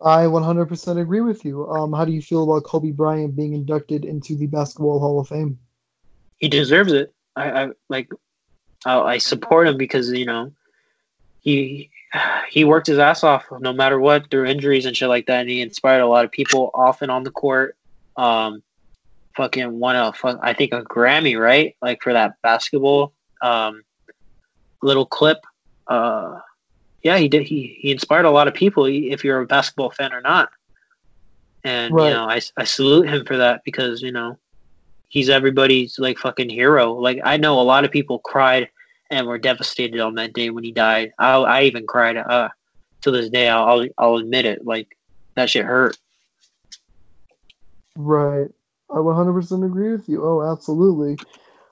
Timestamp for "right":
21.40-21.76, 31.94-32.08, 47.96-48.48